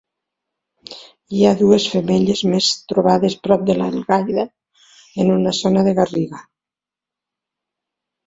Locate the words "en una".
5.25-5.53